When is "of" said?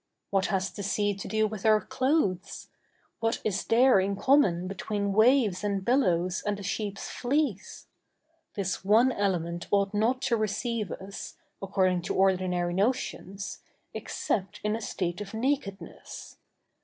15.21-15.35